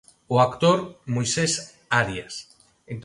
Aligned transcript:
O 0.33 0.35
actor 0.47 0.77
Moisés 1.15 1.53
Arias. 1.99 2.35